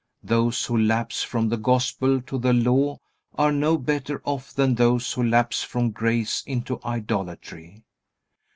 Those 0.23 0.65
who 0.65 0.75
lapse 0.81 1.21
from 1.21 1.47
the 1.47 1.57
Gospel 1.57 2.23
to 2.23 2.39
the 2.39 2.53
Law 2.53 2.97
are 3.35 3.51
no 3.51 3.77
better 3.77 4.19
off 4.25 4.51
than 4.51 4.73
those 4.73 5.13
who 5.13 5.21
lapse 5.23 5.61
from 5.61 5.91
grace 5.91 6.41
into 6.47 6.79
idolatry. 6.83 7.83